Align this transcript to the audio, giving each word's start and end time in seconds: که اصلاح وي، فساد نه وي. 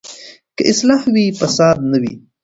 که 0.55 0.63
اصلاح 0.71 1.01
وي، 1.13 1.25
فساد 1.39 1.77
نه 1.91 1.97
وي. 2.01 2.13